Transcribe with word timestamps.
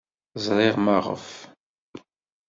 Ẓriɣ 0.45 0.75
maɣef. 0.79 1.27